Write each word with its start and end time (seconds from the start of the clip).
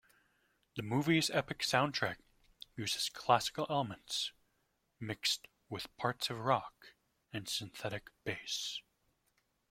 The 0.77 0.81
movie's 0.81 1.29
epic 1.29 1.59
soundtrack 1.59 2.15
uses 2.75 3.07
classical 3.07 3.67
elements 3.69 4.31
mixed 4.99 5.45
with 5.69 5.95
parts 5.95 6.31
of 6.31 6.39
rock 6.39 6.93
and 7.31 7.47
synthetic 7.47 8.09
bass. 8.23 8.81